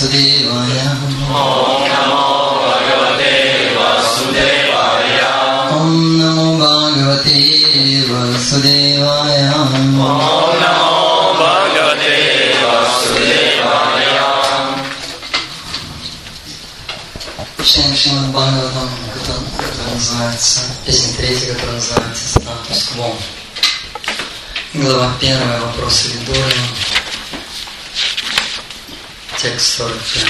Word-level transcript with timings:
वासुदेवाय 0.00 0.76
ॐ 0.90 1.90
नमो 1.92 2.20
भगवते 2.60 3.32
वासुदेवाय 3.76 5.18
ॐ 5.76 5.90
नमो 6.20 6.46
भगवते 6.60 7.40
वासुदेवाय 8.10 9.36
ॐ 9.58 9.74
नमो 9.92 10.88
भगवते 11.40 12.16
वासुदेवाय 12.64 14.08
Читаем 17.62 17.94
Шимад 17.94 18.30
Бхагаватам, 18.32 19.44
который 19.58 19.94
называется, 19.94 20.60
песня 20.86 21.12
третья, 21.18 21.52
которая 21.52 21.74
называется 21.74 22.40
«Статус 22.40 22.82
Кво». 22.88 23.14
Глава 24.72 25.12
первая, 25.20 25.60
вопрос 25.60 26.06
Лидоры. 26.06 26.59
47. 29.80 30.28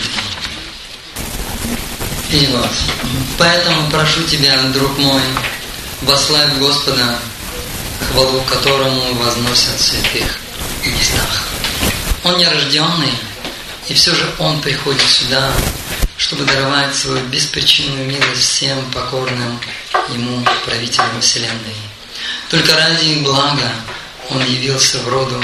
И 2.31 2.47
вот. 2.53 2.71
Поэтому 3.37 3.91
прошу 3.91 4.23
тебя, 4.23 4.57
друг 4.73 4.97
мой, 4.99 5.23
вославь 6.03 6.57
Господа, 6.59 7.19
хвалу 8.13 8.43
которому 8.43 9.15
возносят 9.15 9.75
в 9.77 9.83
святых 9.83 10.39
местах. 10.85 11.49
Он 12.23 12.39
нерожденный, 12.39 13.13
и 13.89 13.95
все 13.95 14.15
же 14.15 14.25
Он 14.39 14.61
приходит 14.61 15.03
сюда, 15.03 15.53
чтобы 16.17 16.45
даровать 16.45 16.95
свою 16.95 17.25
беспричинную 17.27 18.07
милость 18.07 18.43
всем 18.43 18.79
покорным 18.93 19.59
Ему 20.11 20.47
правителям 20.65 21.21
Вселенной. 21.21 21.77
Только 22.51 22.77
ради 22.77 23.05
их 23.07 23.23
блага 23.25 23.73
Он 24.29 24.45
явился 24.45 24.99
в 24.99 25.09
роду 25.09 25.43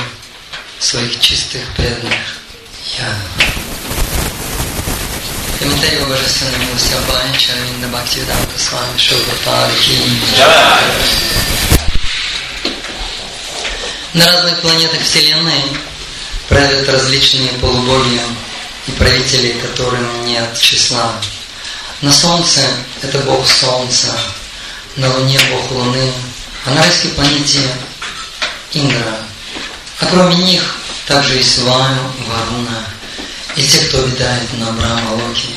своих 0.78 1.18
чистых 1.18 1.62
преданных. 1.74 2.20
Я 2.98 3.65
Комментарий 5.58 6.02
о 6.02 6.06
божественной 6.06 6.58
милости 6.58 6.92
Абхая 6.92 7.32
Чарвинда 7.32 7.88
Бхактивиданта 7.88 8.58
с 8.58 8.72
вами 8.72 8.98
Шилпрапада 8.98 9.72
На 14.12 14.32
разных 14.32 14.60
планетах 14.60 15.00
Вселенной 15.00 15.62
правят 16.48 16.88
различные 16.90 17.52
полубоги 17.54 18.20
и 18.86 18.90
правители, 18.92 19.58
которым 19.60 20.26
нет 20.26 20.58
числа. 20.60 21.12
На 22.02 22.12
Солнце– 22.12 22.60
это 23.02 23.18
Бог 23.20 23.46
Солнца, 23.48 24.08
на 24.96 25.10
Луне– 25.14 25.40
Бог 25.50 25.70
Луны, 25.70 26.12
а 26.66 26.70
на 26.70 26.82
райской 26.82 27.12
планете– 27.12 27.60
Индра. 28.72 29.16
А 30.00 30.06
кроме 30.06 30.36
них 30.36 30.76
также 31.06 31.36
есть 31.36 31.58
Ваю, 31.58 32.12
Варуна 32.26 32.84
и 33.56 33.62
те, 33.62 33.78
кто 33.86 34.04
обитает 34.04 34.52
на 34.58 34.70
Брама 34.72 35.10
Локи, 35.12 35.48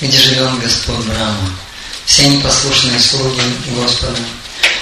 где 0.00 0.18
живет 0.18 0.60
Господь 0.60 1.04
Брама. 1.06 1.50
Все 2.04 2.24
они 2.24 2.42
послушные 2.42 2.98
слуги 3.00 3.40
Господа. 3.74 4.18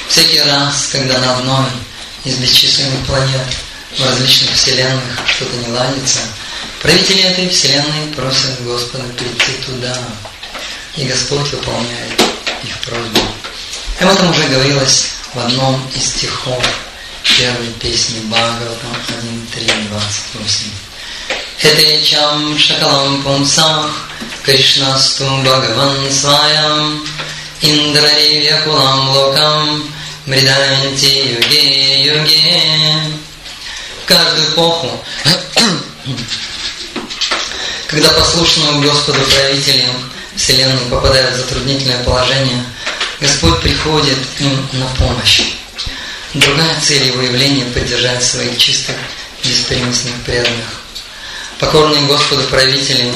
Всякий 0.08 0.40
раз, 0.40 0.88
когда 0.90 1.18
на 1.18 1.36
одной 1.36 1.66
из 2.24 2.36
бесчисленных 2.36 3.06
планет 3.06 3.46
в 3.96 4.04
различных 4.04 4.54
вселенных 4.54 5.18
что-то 5.26 5.56
не 5.56 5.68
ладится, 5.72 6.18
правители 6.82 7.22
этой 7.22 7.48
вселенной 7.48 8.12
просят 8.16 8.62
Господа 8.64 9.04
прийти 9.16 9.52
туда, 9.64 9.96
и 10.96 11.04
Господь 11.04 11.50
выполняет 11.52 12.20
их 12.64 12.78
просьбу. 12.80 13.20
Об 14.00 14.08
этом 14.08 14.30
уже 14.30 14.48
говорилось 14.48 15.10
в 15.34 15.38
одном 15.38 15.88
из 15.94 16.04
стихов 16.04 16.64
первой 17.22 17.68
песни 17.74 18.20
Бхагаватам 18.20 18.92
1.3.28. 19.54 20.89
Этечам 21.62 22.58
шакалам 22.58 23.22
пумсах 23.22 23.90
Кришнасту 24.44 25.24
Бхагаван 25.44 26.10
сваям 26.10 27.06
Индрари 27.60 28.40
вякулам 28.40 29.10
локам 29.10 29.84
Мриданти 30.26 31.36
юге 31.36 32.04
юге 32.04 32.62
каждую 34.06 34.48
эпоху 34.48 35.04
когда 37.88 38.08
послушные 38.10 38.80
Господу 38.82 39.20
правители 39.20 39.84
Вселенной 40.36 40.84
попадают 40.88 41.34
в 41.34 41.36
затруднительное 41.38 42.02
положение, 42.04 42.64
Господь 43.20 43.60
приходит 43.60 44.18
им 44.38 44.68
на 44.72 44.86
помощь. 44.96 45.42
Другая 46.32 46.80
цель 46.80 47.08
его 47.08 47.20
явления– 47.20 47.64
поддержать 47.74 48.24
своих 48.24 48.56
чистых, 48.56 48.94
беспримесных 49.44 50.14
преданных. 50.24 50.79
Покорные 51.60 52.06
Господу 52.06 52.42
правители 52.44 53.12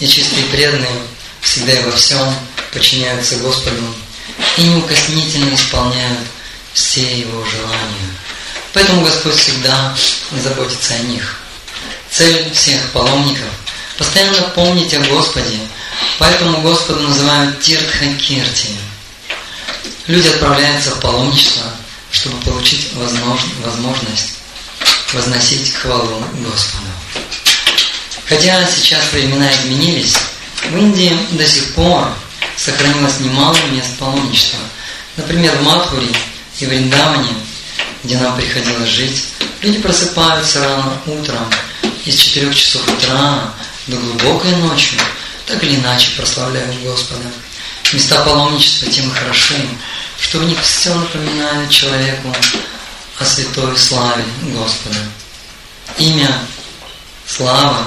и 0.00 0.08
чистые 0.08 0.44
преданные 0.46 1.00
всегда 1.40 1.72
и 1.72 1.84
во 1.84 1.92
всем 1.92 2.34
подчиняются 2.72 3.36
Господу 3.36 3.82
и 4.58 4.62
неукоснительно 4.62 5.54
исполняют 5.54 6.18
все 6.72 7.20
Его 7.20 7.44
желания. 7.44 8.10
Поэтому 8.72 9.04
Господь 9.04 9.36
всегда 9.36 9.96
заботится 10.42 10.94
о 10.94 10.98
них. 10.98 11.36
Цель 12.10 12.52
всех 12.52 12.80
паломников– 12.90 13.46
постоянно 13.96 14.42
помнить 14.48 14.92
о 14.94 15.00
Господе, 15.00 15.58
поэтому 16.18 16.62
Господа 16.62 17.00
называют 17.00 17.60
Тиртха 17.60 18.06
Кирти. 18.14 18.70
Люди 20.08 20.26
отправляются 20.26 20.90
в 20.90 21.00
паломничество, 21.00 21.62
чтобы 22.10 22.42
получить 22.42 22.92
возможность 22.94 24.34
возносить 25.12 25.74
хвалу 25.74 26.24
Господу. 26.32 26.83
Хотя 28.34 28.66
сейчас 28.66 29.12
времена 29.12 29.48
изменились, 29.52 30.16
в 30.68 30.76
Индии 30.76 31.16
до 31.30 31.46
сих 31.46 31.72
пор 31.74 32.08
сохранилось 32.56 33.20
немало 33.20 33.56
мест 33.70 33.96
паломничества. 33.96 34.58
Например, 35.16 35.54
в 35.54 35.62
Мадхуре 35.62 36.08
и 36.58 36.66
в 36.66 36.72
Риндаване, 36.72 37.28
где 38.02 38.18
нам 38.18 38.36
приходилось 38.36 38.88
жить, 38.88 39.22
люди 39.62 39.78
просыпаются 39.78 40.64
рано 40.64 41.00
утром 41.06 41.48
и 42.04 42.10
с 42.10 42.16
4 42.16 42.52
часов 42.52 42.82
утра 42.88 43.54
до 43.86 43.98
глубокой 43.98 44.56
ночи, 44.56 44.96
так 45.46 45.62
или 45.62 45.76
иначе 45.76 46.10
прославляют 46.16 46.74
Господа. 46.82 47.30
Места 47.92 48.24
паломничества 48.24 48.90
тем 48.90 49.12
и 49.12 49.14
хороши, 49.14 49.64
что 50.20 50.40
в 50.40 50.44
них 50.44 50.60
все 50.60 50.92
напоминает 50.92 51.70
человеку 51.70 52.34
о 53.16 53.24
святой 53.24 53.78
славе 53.78 54.24
Господа. 54.42 54.98
Имя, 55.98 56.36
слава, 57.28 57.86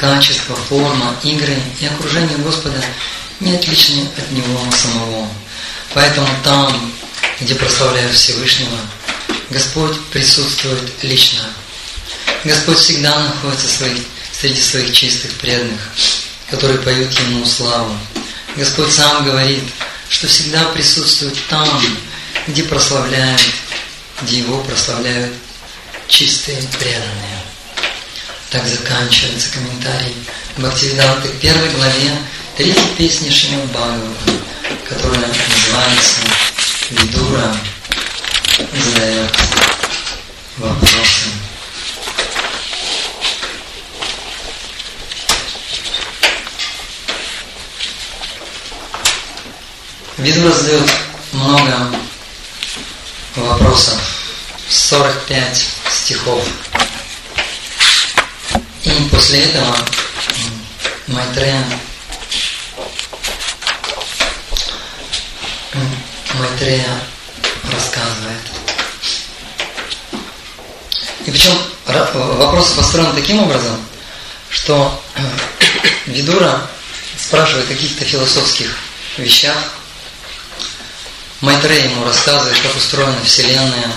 качество, 0.00 0.56
форма, 0.56 1.14
игры 1.22 1.54
и 1.78 1.86
окружение 1.86 2.38
Господа 2.38 2.82
не 3.38 3.54
отличны 3.54 4.08
от 4.16 4.30
Него 4.30 4.58
самого. 4.72 5.28
Поэтому 5.92 6.26
там, 6.42 6.92
где 7.38 7.54
прославляют 7.54 8.14
Всевышнего, 8.14 8.78
Господь 9.50 10.00
присутствует 10.06 10.90
лично. 11.02 11.40
Господь 12.44 12.78
всегда 12.78 13.14
находится 13.24 13.66
среди 14.32 14.60
своих 14.60 14.94
чистых 14.94 15.32
преданных, 15.34 15.80
которые 16.50 16.78
поют 16.78 17.12
Ему 17.20 17.44
славу. 17.44 17.94
Господь 18.56 18.90
сам 18.90 19.26
говорит, 19.26 19.64
что 20.08 20.26
всегда 20.28 20.64
присутствует 20.70 21.36
там, 21.48 21.68
где 22.46 22.62
прославляют, 22.62 23.42
где 24.22 24.38
Его 24.38 24.62
прославляют 24.64 25.34
чистые 26.08 26.62
преданные. 26.78 27.29
Так 28.50 28.66
заканчивается 28.66 29.52
комментарий 29.52 30.16
Бхактивиданты 30.56 31.28
к 31.28 31.40
первой 31.40 31.68
главе 31.70 32.10
третьей 32.56 32.94
песни 32.98 33.30
Шримад 33.30 33.66
Бхагавата, 33.66 34.32
которая 34.88 35.28
называется 35.28 36.20
Видура 36.90 37.56
задает 38.74 39.30
вопросы. 40.58 41.26
Видура 50.18 50.52
задает 50.52 50.90
много 51.32 51.92
вопросов, 53.36 53.98
45 54.68 55.66
стихов. 55.92 56.44
После 59.30 59.44
этого 59.44 59.76
Майтрея 61.06 61.64
Майтрея 66.34 67.00
рассказывает. 67.72 68.40
И 71.26 71.30
причем 71.30 71.52
вопрос 71.86 72.72
построен 72.72 73.14
таким 73.14 73.38
образом, 73.38 73.80
что 74.48 75.00
Видура 76.06 76.68
спрашивает 77.16 77.66
о 77.66 77.74
каких-то 77.74 78.04
философских 78.04 78.76
вещах, 79.16 79.56
Майтрея 81.40 81.84
ему 81.84 82.04
рассказывает, 82.04 82.58
как 82.58 82.74
устроена 82.74 83.22
Вселенная, 83.24 83.92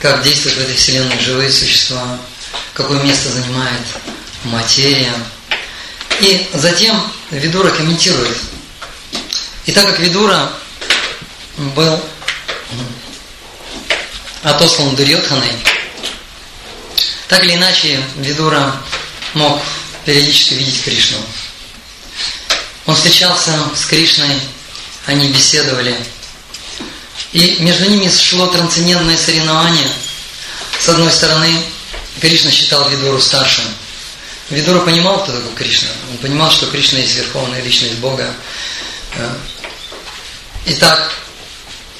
как 0.00 0.24
действуют 0.24 0.58
в 0.58 0.62
этой 0.62 0.74
Вселенной 0.74 1.20
живые 1.20 1.52
существа, 1.52 2.18
какое 2.74 3.02
место 3.02 3.30
занимает 3.30 3.82
материя, 4.44 5.12
И 6.20 6.48
затем 6.54 7.00
Видура 7.30 7.70
комментирует. 7.70 8.36
И 9.66 9.72
так 9.72 9.86
как 9.86 9.98
Видура 9.98 10.52
был 11.56 12.00
отослан 14.42 14.94
Дурьотханой, 14.94 15.52
так 17.28 17.44
или 17.44 17.54
иначе 17.54 18.02
Видура 18.16 18.76
мог 19.34 19.60
периодически 20.04 20.54
видеть 20.54 20.82
Кришну. 20.82 21.18
Он 22.86 22.94
встречался 22.94 23.52
с 23.74 23.84
Кришной, 23.86 24.40
они 25.06 25.28
беседовали. 25.28 25.96
И 27.32 27.56
между 27.60 27.88
ними 27.88 28.10
шло 28.10 28.46
трансцендентное 28.46 29.16
соревнование. 29.16 29.88
С 30.78 30.88
одной 30.88 31.10
стороны, 31.10 31.62
Кришна 32.20 32.50
считал 32.50 32.88
Видуру 32.88 33.20
старшим. 33.20 33.64
Видура 34.50 34.80
понимал, 34.80 35.22
кто 35.22 35.32
такой 35.32 35.54
Кришна. 35.54 35.88
Он 36.10 36.18
понимал, 36.18 36.50
что 36.50 36.66
Кришна 36.66 36.98
есть 36.98 37.16
верховная 37.16 37.62
личность 37.62 37.94
Бога. 37.96 38.32
Э, 39.16 39.34
Итак, 40.64 41.12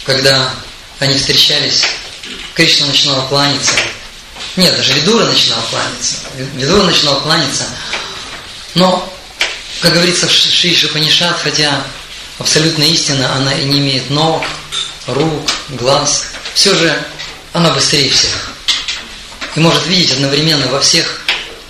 когда 0.04 0.50
они 1.00 1.16
встречались, 1.16 1.82
Кришна 2.54 2.86
начинал 2.86 3.26
кланяться. 3.28 3.72
Нет, 4.56 4.76
даже 4.76 4.92
Видура 4.92 5.24
начинал 5.24 5.60
кланяться. 5.70 6.16
Видура 6.54 6.82
начинал 6.84 7.20
кланяться. 7.22 7.64
Но 8.74 9.12
как 9.80 9.94
говорится 9.94 10.28
в 10.28 10.30
Шри 10.30 10.76
Шапанишат, 10.76 11.40
хотя 11.42 11.82
абсолютная 12.38 12.86
истина, 12.86 13.34
она 13.34 13.52
и 13.52 13.64
не 13.64 13.80
имеет 13.80 14.10
ног, 14.10 14.44
рук, 15.08 15.50
глаз, 15.70 16.26
все 16.54 16.72
же 16.74 17.04
она 17.52 17.70
быстрее 17.70 18.08
всех. 18.10 18.51
И 19.54 19.60
может 19.60 19.86
видеть 19.86 20.12
одновременно 20.12 20.66
во 20.68 20.80
всех 20.80 21.22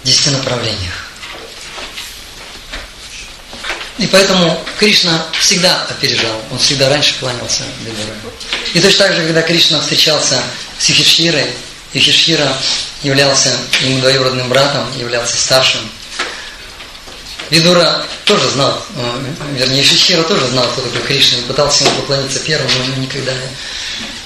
десяти 0.04 0.30
направлениях. 0.30 1.08
И 3.98 4.06
поэтому 4.06 4.64
Кришна 4.78 5.26
всегда 5.38 5.84
опережал, 5.90 6.42
он 6.50 6.58
всегда 6.58 6.88
раньше 6.88 7.14
кланялся 7.20 7.62
Видуре. 7.80 8.14
И 8.74 8.80
точно 8.80 9.06
так 9.06 9.16
же, 9.16 9.22
когда 9.22 9.42
Кришна 9.42 9.80
встречался 9.80 10.40
с 10.78 10.88
Юхишхирой, 10.88 11.46
Юхишхира 11.92 12.56
являлся 13.02 13.50
ему 13.82 14.00
двоюродным 14.00 14.48
братом, 14.48 14.86
являлся 14.98 15.36
старшим– 15.36 15.80
Видура 17.52 18.02
тоже 18.24 18.48
знал, 18.48 18.82
э, 18.96 19.20
вернее, 19.58 19.84
Шичхира 19.84 20.22
тоже 20.22 20.46
знал, 20.46 20.66
кто 20.68 20.80
такой 20.80 21.02
Кришна, 21.02 21.36
и 21.36 21.42
пытался 21.42 21.84
ему 21.84 21.96
поклониться 21.96 22.38
первым, 22.40 22.70
но 22.88 23.02
никогда, 23.02 23.30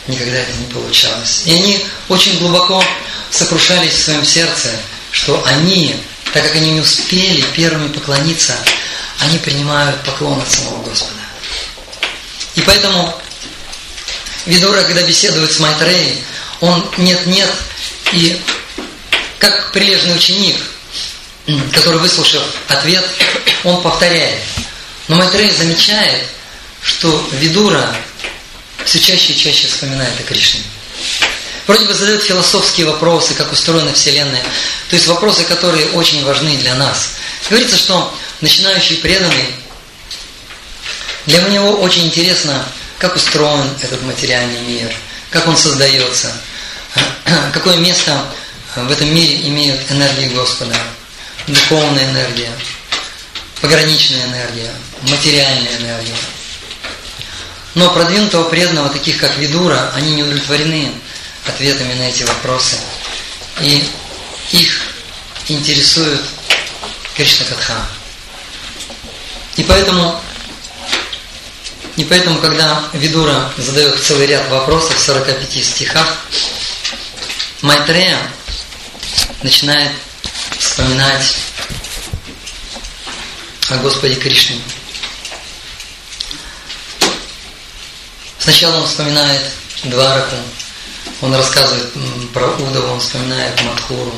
никогда 0.08 0.38
это 0.38 0.52
не 0.52 0.66
получалось. 0.66 1.42
И 1.44 1.52
они 1.52 1.84
очень 2.08 2.38
глубоко 2.38 2.82
сокрушались 3.30 3.94
в 3.94 4.02
своем 4.04 4.24
сердце, 4.24 4.70
что 5.10 5.42
они, 5.46 5.96
так 6.32 6.42
как 6.44 6.56
они 6.56 6.72
не 6.72 6.80
успели 6.80 7.42
первыми 7.54 7.88
поклониться, 7.88 8.54
они 9.20 9.38
принимают 9.38 10.02
поклон 10.02 10.40
от 10.40 10.50
самого 10.50 10.82
Господа. 10.82 11.20
И 12.54 12.60
поэтому 12.62 13.14
Видура, 14.46 14.82
когда 14.82 15.02
беседует 15.02 15.52
с 15.52 15.58
Майтреей, 15.58 16.22
он 16.60 16.88
нет-нет, 16.98 17.50
и 18.12 18.40
как 19.38 19.72
прилежный 19.72 20.16
ученик– 20.16 20.56
который, 21.72 21.98
выслушав 22.00 22.42
ответ, 22.68 23.04
он 23.64 23.80
повторяет. 23.82 24.40
Но 25.08 25.16
Майтрей 25.16 25.50
замечает, 25.50 26.24
что 26.82 27.28
Видура 27.32 27.94
все 28.86 29.00
чаще 29.00 29.32
и 29.32 29.36
чаще 29.36 29.66
вспоминает 29.66 30.18
о 30.18 30.22
Кришне. 30.22 30.60
Вроде 31.66 31.84
бы 31.86 31.94
задает 31.94 32.22
философские 32.22 32.86
вопросы, 32.86 33.34
как 33.34 33.52
устроена 33.52 33.92
Вселенная. 33.92 34.42
То 34.88 34.96
есть 34.96 35.06
вопросы, 35.08 35.44
которые 35.44 35.88
очень 35.90 36.24
важны 36.24 36.56
для 36.56 36.74
нас. 36.76 37.10
Говорится, 37.50 37.76
что 37.76 38.16
начинающий 38.40 38.96
преданный, 38.96 39.54
для 41.26 41.40
него 41.40 41.72
очень 41.80 42.06
интересно, 42.06 42.64
как 42.98 43.16
устроен 43.16 43.68
этот 43.82 44.02
материальный 44.04 44.60
мир, 44.60 44.90
как 45.30 45.46
он 45.48 45.56
создается, 45.56 46.32
какое 47.52 47.76
место 47.76 48.24
в 48.76 48.90
этом 48.90 49.12
мире 49.12 49.48
имеют 49.48 49.80
энергии 49.90 50.28
Господа 50.28 50.76
духовная 51.46 52.10
энергия, 52.10 52.50
пограничная 53.60 54.24
энергия, 54.26 54.70
материальная 55.02 55.76
энергия. 55.78 56.14
Но 57.76 57.90
продвинутого 57.90 58.48
преданного, 58.48 58.88
таких 58.88 59.18
как 59.18 59.36
Видура, 59.36 59.92
они 59.94 60.12
не 60.12 60.22
удовлетворены 60.22 60.94
ответами 61.44 61.92
на 61.92 62.04
эти 62.08 62.22
вопросы. 62.22 62.76
И 63.60 63.86
их 64.52 64.80
интересует 65.48 66.22
Кришна 67.14 67.44
Катха. 67.44 67.86
И 69.56 69.62
поэтому, 69.62 70.18
и 71.96 72.04
поэтому, 72.04 72.40
когда 72.40 72.82
Видура 72.94 73.52
задает 73.58 74.02
целый 74.02 74.26
ряд 74.26 74.48
вопросов 74.48 74.96
в 74.96 75.00
45 75.00 75.62
стихах, 75.62 76.16
Майтрея 77.60 78.18
начинает 79.42 79.92
вспоминать 80.58 81.36
о 83.68 83.76
Господе 83.76 84.14
Кришне. 84.14 84.62
Сначала 88.46 88.76
он 88.76 88.86
вспоминает 88.86 89.42
Двараку, 89.82 90.36
он 91.20 91.34
рассказывает 91.34 91.92
про 92.32 92.46
Удову, 92.46 92.92
он 92.92 93.00
вспоминает 93.00 93.60
Мадхуру. 93.64 94.14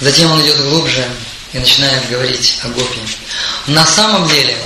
Затем 0.00 0.32
он 0.32 0.42
идет 0.42 0.60
глубже 0.60 1.08
и 1.52 1.60
начинает 1.60 2.08
говорить 2.08 2.58
о 2.64 2.68
Гопи. 2.70 2.98
На 3.68 3.86
самом 3.86 4.26
деле 4.26 4.56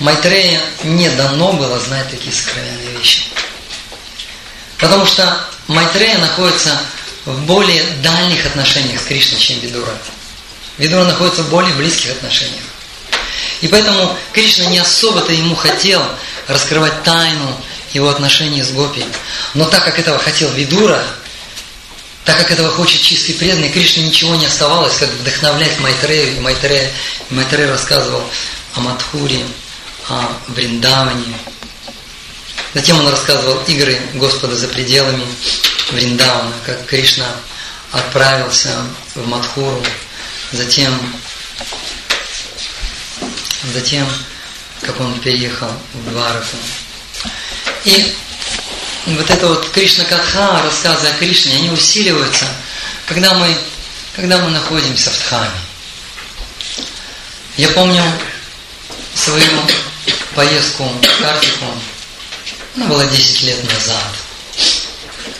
Майтрея 0.00 0.60
не 0.84 1.08
дано 1.12 1.54
было 1.54 1.80
знать 1.80 2.10
такие 2.10 2.34
сокровенные 2.34 2.98
вещи. 2.98 3.22
Потому 4.76 5.06
что 5.06 5.42
Майтрея 5.66 6.18
находится 6.18 6.78
в 7.24 7.40
более 7.46 7.84
дальних 8.02 8.44
отношениях 8.44 9.00
с 9.00 9.04
Кришной, 9.04 9.40
чем 9.40 9.60
Видура. 9.60 9.96
Видура 10.76 11.04
находится 11.04 11.42
в 11.42 11.48
более 11.48 11.72
близких 11.72 12.10
отношениях. 12.10 12.64
И 13.62 13.68
поэтому 13.68 14.14
Кришна 14.34 14.66
не 14.66 14.78
особо-то 14.78 15.32
ему 15.32 15.54
хотел 15.54 16.02
раскрывать 16.48 17.02
тайну 17.02 17.56
его 17.92 18.08
отношений 18.08 18.62
с 18.62 18.70
Гопи. 18.70 19.04
Но 19.54 19.64
так 19.66 19.84
как 19.84 19.98
этого 19.98 20.18
хотел 20.18 20.50
Видура, 20.50 21.02
так 22.24 22.38
как 22.38 22.52
этого 22.52 22.70
хочет 22.70 23.00
чистый 23.00 23.34
преданный, 23.34 23.68
Кришне 23.68 24.04
ничего 24.04 24.34
не 24.36 24.46
оставалось, 24.46 24.96
как 24.96 25.08
вдохновлять 25.10 25.78
Майтрею. 25.80 26.40
Майтрея, 26.40 26.90
Майтрея 27.30 27.68
рассказывал 27.68 28.22
о 28.74 28.80
Мадхуре, 28.80 29.40
о 30.08 30.32
Вриндаване. 30.48 31.34
Затем 32.74 32.98
он 32.98 33.08
рассказывал 33.08 33.60
игры 33.66 33.98
Господа 34.14 34.56
за 34.56 34.68
пределами 34.68 35.26
Вриндавана, 35.90 36.52
как 36.64 36.86
Кришна 36.86 37.26
отправился 37.90 38.70
в 39.14 39.26
Мадхуру, 39.26 39.82
затем, 40.52 40.98
затем 43.74 44.06
как 44.82 45.00
он 45.00 45.18
переехал 45.20 45.70
в 45.94 46.10
Двараку. 46.10 46.56
И 47.84 48.14
вот 49.06 49.30
это 49.30 49.48
вот 49.48 49.68
Кришна 49.70 50.04
Катха, 50.04 50.62
рассказы 50.62 51.08
о 51.08 51.14
Кришне, 51.14 51.56
они 51.56 51.70
усиливаются, 51.70 52.46
когда 53.06 53.34
мы, 53.34 53.56
когда 54.14 54.38
мы 54.38 54.50
находимся 54.50 55.10
в 55.10 55.18
Дхаме. 55.18 55.50
Я 57.56 57.68
помню 57.68 58.02
свою 59.14 59.50
поездку 60.34 60.84
в 60.84 61.22
Картику, 61.22 61.66
ну, 62.76 62.86
было 62.86 63.04
10 63.04 63.42
лет 63.42 63.62
назад. 63.64 64.12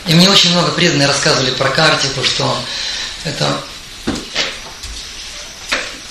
И 0.06 0.14
мне 0.14 0.28
очень 0.28 0.50
много 0.50 0.72
преданные 0.72 1.08
рассказывали 1.08 1.52
про 1.52 1.70
Картику, 1.70 2.22
что 2.24 2.62
это 3.24 3.62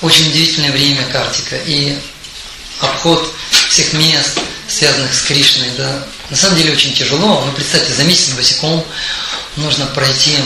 очень 0.02 0.30
удивительное 0.30 0.72
время 0.72 1.06
Картика. 1.12 1.58
И 1.58 1.98
обход 2.82 3.34
всех 3.70 3.94
мест, 3.94 4.40
связанных 4.68 5.14
с 5.14 5.22
Кришной, 5.22 5.70
да, 5.78 6.06
на 6.30 6.36
самом 6.36 6.58
деле 6.58 6.74
очень 6.74 6.94
тяжело. 6.94 7.44
Ну, 7.46 7.52
представьте, 7.54 7.94
за 7.94 8.04
месяц 8.04 8.34
босиком 8.34 8.86
нужно 9.56 9.86
пройти, 9.88 10.38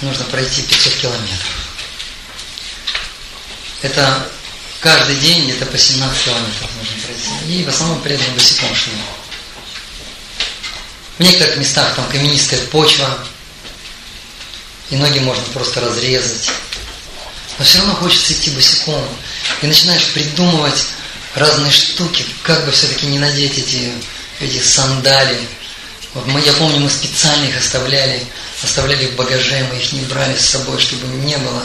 нужно 0.00 0.24
пройти 0.24 0.62
500 0.62 0.94
километров. 0.94 1.64
Это 3.82 4.28
каждый 4.80 5.16
день 5.16 5.44
где-то 5.44 5.66
по 5.66 5.76
17 5.76 6.24
километров 6.24 6.70
нужно 6.78 6.96
пройти. 7.04 7.52
И 7.52 7.64
в 7.64 7.68
основном 7.68 8.00
преданные 8.00 8.32
босиком 8.32 8.74
шли. 8.74 8.92
В 11.18 11.22
некоторых 11.22 11.56
местах 11.58 11.94
там 11.94 12.08
каменистая 12.08 12.60
почва, 12.66 13.18
и 14.90 14.96
ноги 14.96 15.18
можно 15.18 15.44
просто 15.52 15.80
разрезать. 15.80 16.50
Но 17.58 17.64
все 17.64 17.78
равно 17.78 17.94
хочется 17.94 18.32
идти 18.32 18.50
босиком. 18.50 19.06
И 19.62 19.66
начинаешь 19.66 20.06
придумывать 20.12 20.86
разные 21.34 21.72
штуки, 21.72 22.24
как 22.42 22.64
бы 22.64 22.72
все-таки 22.72 23.06
не 23.06 23.18
надеть 23.18 23.58
эти, 23.58 23.92
эти 24.40 24.58
сандали. 24.62 25.38
Вот 26.14 26.26
мы, 26.26 26.40
я 26.40 26.52
помню, 26.52 26.78
мы 26.80 26.90
специально 26.90 27.44
их 27.44 27.58
оставляли, 27.58 28.24
оставляли 28.62 29.06
в 29.06 29.16
багаже, 29.16 29.66
мы 29.70 29.78
их 29.78 29.92
не 29.92 30.00
брали 30.02 30.36
с 30.36 30.46
собой, 30.46 30.78
чтобы 30.80 31.06
не 31.18 31.36
было. 31.36 31.64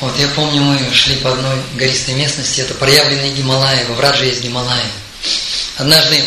Вот 0.00 0.16
я 0.18 0.28
помню, 0.28 0.60
мы 0.62 0.94
шли 0.94 1.16
по 1.16 1.32
одной 1.32 1.56
гористой 1.74 2.14
местности, 2.14 2.60
это 2.60 2.74
проявленные 2.74 3.32
Гималаи, 3.32 3.84
во 3.84 3.94
Врадже 3.94 4.26
есть 4.26 4.42
Гималаи. 4.42 4.84
Однажды 5.76 6.24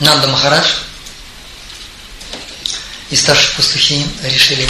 Нанда 0.00 0.28
Махарадж 0.28 0.70
и 3.10 3.16
старшие 3.16 3.54
пастухи 3.56 4.06
решили 4.22 4.68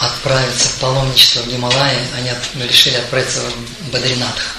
отправиться 0.00 0.68
в 0.70 0.74
паломничество 0.76 1.42
в 1.42 1.48
Гималайи, 1.48 1.98
они 2.16 2.30
решили 2.66 2.96
отправиться 2.96 3.40
в 3.40 3.90
Бадринатх. 3.90 4.56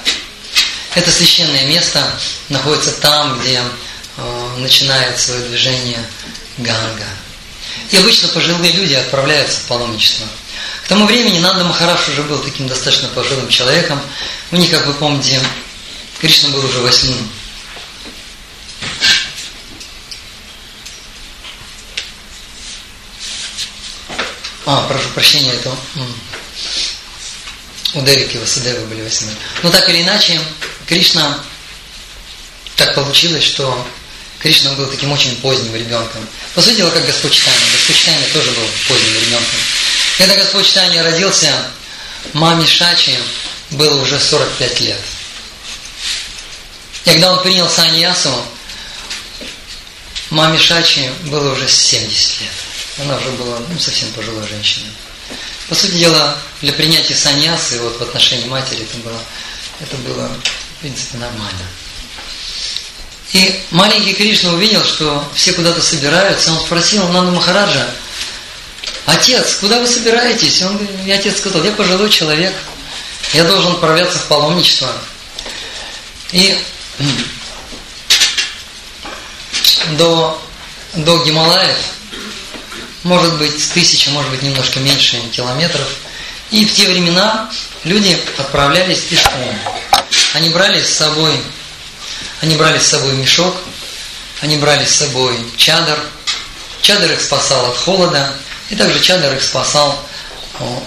Это 0.94 1.10
священное 1.10 1.66
место 1.66 2.04
находится 2.50 2.92
там, 2.92 3.40
где 3.40 3.60
э, 4.18 4.58
начинает 4.60 5.20
свое 5.20 5.42
движение 5.42 6.00
Ганга. 6.58 7.08
И 7.90 7.98
обычно 7.98 8.28
пожилые 8.30 8.72
люди 8.74 8.94
отправляются 8.94 9.60
в 9.62 9.64
паломничество. 9.64 10.28
К 10.84 10.88
тому 10.88 11.08
времени 11.08 11.40
Нанда 11.40 11.64
Махараш 11.64 12.10
уже 12.10 12.22
был 12.24 12.40
таким 12.40 12.68
достаточно 12.68 13.08
пожилым 13.10 13.48
человеком. 13.50 14.00
У 14.52 14.58
них, 14.58 14.70
как 14.70 14.86
вы 14.86 14.94
помните, 14.94 15.42
Кришна 16.20 16.50
был 16.50 16.64
уже 16.64 16.80
восьмым. 16.80 17.30
А, 24.72 24.88
прошу 24.88 25.10
прощения, 25.10 25.52
это 25.52 25.76
у 27.94 28.02
Девики 28.04 28.38
Васудевы 28.38 28.86
были 28.86 29.02
восьмые. 29.02 29.36
Но 29.64 29.70
так 29.70 29.90
или 29.90 30.02
иначе, 30.02 30.40
Кришна, 30.88 31.44
так 32.78 32.96
получилось, 32.96 33.44
что 33.44 33.86
Кришна 34.40 34.72
был 34.76 34.88
таким 34.88 35.12
очень 35.12 35.36
поздним 35.42 35.76
ребенком. 35.76 36.26
По 36.56 36.62
сути 36.62 36.76
дела, 36.76 36.90
как 36.90 37.06
Господь 37.06 37.34
Читания. 37.34 37.60
Господь 37.74 37.98
Читания 37.98 38.26
тоже 38.32 38.52
был 38.52 38.64
поздним 38.88 39.14
ребенком. 39.16 39.60
Когда 40.18 40.36
Господь 40.36 40.66
Читания 40.66 41.04
родился, 41.04 41.54
маме 42.32 42.66
Шачи 42.66 43.18
было 43.72 44.02
уже 44.02 44.18
45 44.18 44.80
лет. 44.80 45.02
И 47.04 47.10
когда 47.10 47.34
он 47.34 47.44
принял 47.44 47.70
саньясу, 47.70 48.34
маме 50.30 50.58
Шачи 50.58 51.12
было 51.24 51.52
уже 51.52 51.68
70 51.68 52.40
лет. 52.40 52.61
Она 53.00 53.16
уже 53.18 53.30
была 53.32 53.58
ну, 53.70 53.80
совсем 53.80 54.12
пожилой 54.12 54.48
женщиной. 54.48 54.92
По 55.70 55.76
сути 55.76 55.92
дела, 55.92 56.38
для 56.62 56.74
принятия 56.74 57.16
саньясы 57.16 57.80
вот 57.82 57.98
в 57.98 58.02
отношении 58.02 58.48
матери 58.48 58.84
это 58.84 58.98
было, 58.98 59.20
это 59.80 59.96
было 59.98 60.28
в 60.28 60.82
принципе 60.82 61.18
нормально. 61.18 61.66
И 63.34 63.62
маленький 63.72 64.14
Кришна 64.14 64.52
увидел, 64.52 64.84
что 64.84 65.24
все 65.34 65.54
куда-то 65.54 65.82
собираются, 65.82 66.52
он 66.52 66.60
спросил 66.60 67.08
Нанду 67.08 67.32
Махараджа, 67.32 67.90
отец, 69.06 69.56
куда 69.56 69.80
вы 69.80 69.88
собираетесь? 69.88 70.62
Он, 70.64 70.78
и 71.06 71.12
отец 71.12 71.38
сказал, 71.38 71.64
я 71.64 71.72
пожилой 71.72 72.10
человек, 72.10 72.54
я 73.34 73.46
должен 73.46 73.72
отправляться 73.72 74.20
в 74.20 74.26
паломничество. 74.26 74.92
И 76.34 76.58
до, 79.98 80.42
до 80.96 81.24
Гималаев, 81.24 81.78
может 83.04 83.38
быть, 83.38 83.72
тысяча, 83.74 84.10
может 84.12 84.32
быть, 84.32 84.42
немножко 84.42 84.80
меньше 84.80 85.18
километров. 85.32 85.88
И 86.52 86.66
в 86.66 86.74
те 86.74 86.88
времена 86.88 87.50
люди 87.84 88.18
отправлялись 88.38 89.00
пешком. 89.00 89.56
Они 90.34 90.50
брали 90.50 90.82
с 90.82 90.90
собой 90.90 91.34
они 92.42 92.56
брали 92.56 92.80
с 92.80 92.88
собой 92.88 93.14
мешок, 93.14 93.56
они 94.42 94.58
брали 94.58 94.84
с 94.84 94.96
собой 94.96 95.38
чадр. 95.58 95.98
Чадр 96.82 97.12
их 97.12 97.22
спасал 97.22 97.68
от 97.68 97.78
холода, 97.78 98.34
и 98.70 98.76
также 98.76 99.00
чадр 99.00 99.32
их 99.36 99.44
спасал 99.44 100.04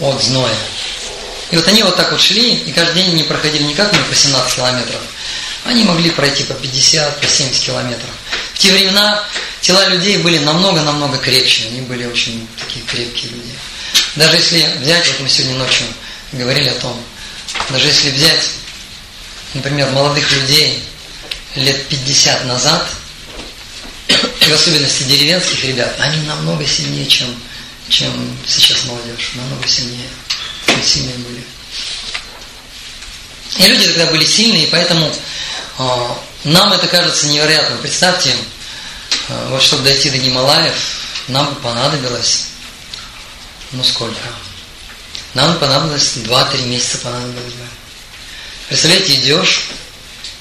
от 0.01 0.23
зноя. 0.23 0.55
И 1.53 1.57
вот 1.57 1.69
они 1.69 1.85
вот 1.85 1.97
так 1.97 2.11
вот 2.11 2.21
шли, 2.21 2.55
и 2.55 2.73
каждый 2.73 2.97
день 2.97 3.11
они 3.11 3.23
проходили 3.23 3.63
не 3.63 3.75
как 3.75 3.93
мы 3.93 3.99
по 4.01 4.15
17 4.15 4.57
километров, 4.57 5.01
они 5.65 5.85
могли 5.85 6.11
пройти 6.11 6.43
по 6.43 6.55
50, 6.55 7.21
по 7.21 7.27
70 7.27 7.63
километров. 7.63 8.11
В 8.55 8.59
те 8.59 8.73
времена 8.73 9.23
тела 9.65 9.89
людей 9.89 10.19
были 10.19 10.39
намного-намного 10.41 11.17
крепче, 11.17 11.69
они 11.69 11.81
были 11.81 12.05
очень 12.05 12.47
такие 12.59 12.85
крепкие 12.85 13.31
люди. 13.33 13.55
Даже 14.15 14.37
если 14.37 14.63
взять, 14.79 15.07
вот 15.09 15.21
мы 15.21 15.29
сегодня 15.31 15.57
ночью 15.57 15.87
говорили 16.33 16.69
о 16.69 16.75
том, 16.75 17.03
даже 17.71 17.87
если 17.87 18.11
взять, 18.11 18.51
например, 19.55 19.89
молодых 19.91 20.31
людей, 20.33 20.85
лет 21.55 21.83
50 21.87 22.45
назад, 22.45 22.87
и 24.09 24.45
в 24.45 24.53
особенности 24.53 25.05
деревенских 25.05 25.65
ребят, 25.65 25.95
они 25.99 26.21
намного 26.27 26.67
сильнее, 26.67 27.07
чем, 27.07 27.35
чем 27.89 28.37
сейчас 28.47 28.85
молодежь. 28.85 29.31
Намного 29.35 29.67
сильнее. 29.67 30.09
Очень 30.67 30.85
сильные 30.87 31.17
были. 31.17 31.43
И 33.57 33.67
люди 33.73 33.89
тогда 33.89 34.11
были 34.11 34.27
сильные, 34.27 34.65
и 34.65 34.71
поэтому 34.71 35.11
э, 35.79 36.09
нам 36.45 36.73
это 36.75 36.87
кажется 36.87 37.29
невероятным. 37.29 37.79
Представьте, 37.79 38.35
вот 39.29 39.63
чтобы 39.63 39.85
дойти 39.85 40.11
до 40.11 40.19
Гималаев, 40.19 40.75
нам 41.29 41.55
бы 41.55 41.61
понадобилось, 41.61 42.47
ну 43.73 43.83
сколько? 43.85 44.21
Нам 45.35 45.59
понадобилось 45.59 46.17
2-3 46.17 46.67
месяца 46.67 46.99
понадобилось 46.99 47.55
бы. 47.55 47.67
Представляете, 48.69 49.15
идешь, 49.15 49.63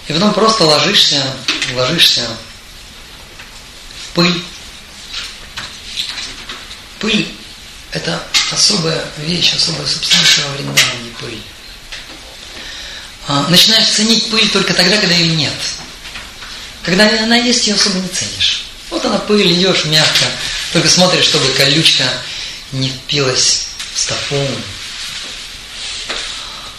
и 0.08 0.14
потом 0.14 0.34
просто 0.34 0.66
ложишься, 0.66 1.22
ложишься 1.74 2.28
в 3.98 4.16
пыль. 4.16 4.44
Пыль– 7.00 7.34
это 7.92 8.22
особая 8.52 9.04
вещь, 9.18 9.54
особая 9.56 9.88
субстанция 9.88 10.46
во 10.48 10.52
время 10.54 10.72
не 10.72 11.10
пыль. 11.20 11.42
А, 13.28 13.48
начинаешь 13.50 13.88
ценить 13.88 14.30
пыль 14.30 14.50
только 14.50 14.74
тогда, 14.74 14.98
когда 14.98 15.16
ее 15.16 15.36
нет. 15.36 15.54
Когда 16.84 17.08
она 17.24 17.38
есть, 17.38 17.68
ее 17.68 17.76
особо 17.76 18.00
не 18.00 18.10
ценишь. 18.10 18.63
Вот 18.94 19.04
она 19.06 19.18
пыль, 19.20 19.52
идешь 19.52 19.86
мягко, 19.86 20.26
только 20.72 20.88
смотришь, 20.88 21.26
чтобы 21.26 21.48
колючка 21.50 22.06
не 22.72 22.90
впилась 22.90 23.68
в 23.94 24.00
стопу. 24.00 24.48